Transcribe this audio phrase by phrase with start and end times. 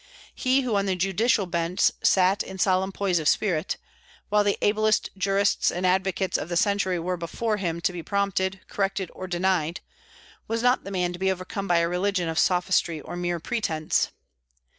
[0.33, 3.77] He who on the judicial bench sat in solemn poise of spirit,
[4.29, 8.61] while the ablest jurists and advocates of the century were before him to be prompted,
[8.67, 9.79] corrected, or denied,
[10.47, 14.09] was not the man to be overcome by a religion of sophistry or mere pretence.